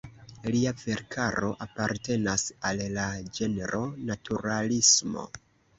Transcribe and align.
Lia 0.53 0.71
verkaro 0.83 1.51
apartenas 1.67 2.47
al 2.71 2.83
la 2.97 3.07
ĝenro 3.39 3.87
naturalismo. 4.11 5.33